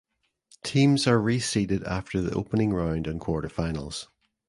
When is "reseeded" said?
1.19-1.85